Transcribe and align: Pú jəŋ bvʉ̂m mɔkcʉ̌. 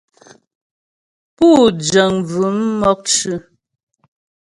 Pú 1.35 1.47
jəŋ 1.89 2.11
bvʉ̂m 2.27 2.57
mɔkcʉ̌. 2.79 3.35